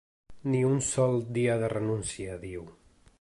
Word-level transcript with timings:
“Ni 0.53 0.61
un 0.69 0.79
sol 0.87 1.19
dia 1.37 1.59
de 1.65 1.71
renúncia”, 1.75 2.41
diu. 2.49 2.69